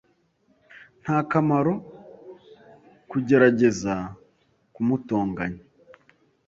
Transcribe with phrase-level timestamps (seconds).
[1.01, 1.73] Nta kamaro
[3.09, 3.93] kugerageza
[4.73, 5.63] kumutonganya.